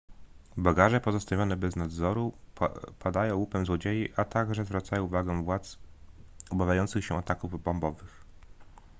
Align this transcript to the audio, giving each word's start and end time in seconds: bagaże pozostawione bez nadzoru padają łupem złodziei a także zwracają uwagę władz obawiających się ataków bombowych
bagaże 0.57 1.01
pozostawione 1.01 1.55
bez 1.57 1.75
nadzoru 1.75 2.33
padają 2.99 3.37
łupem 3.37 3.65
złodziei 3.65 4.13
a 4.17 4.25
także 4.25 4.65
zwracają 4.65 5.03
uwagę 5.03 5.43
władz 5.43 5.77
obawiających 6.51 7.05
się 7.05 7.17
ataków 7.17 7.63
bombowych 7.63 8.25